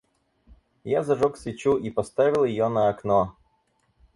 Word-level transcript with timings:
Я 0.91 1.03
зажёг 1.09 1.37
свечу 1.37 1.77
и 1.77 1.91
поставил 1.91 2.43
ее 2.43 2.69
на 2.69 2.89
окно. 2.89 3.35